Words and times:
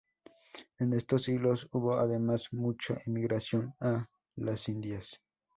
En 0.79 0.93
estos 0.93 1.25
siglos 1.25 1.69
hubo 1.71 1.93
además 1.95 2.51
mucha 2.53 2.97
emigración 3.05 3.75
a 3.79 4.09
"las 4.35 4.67
Indias". 4.67 5.21